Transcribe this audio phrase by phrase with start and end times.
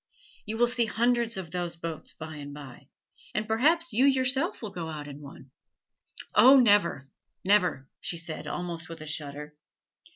[0.47, 2.87] You will see hundreds of those boats by and by,
[3.35, 5.51] and perhaps you yourself will go out in one."
[6.33, 7.07] "Oh, never,
[7.43, 9.53] never!" she said, almost with a shudder.